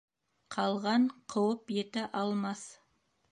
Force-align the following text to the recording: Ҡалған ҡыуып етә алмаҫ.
Ҡалған 0.55 1.05
ҡыуып 1.35 1.75
етә 1.77 2.07
алмаҫ. 2.25 2.67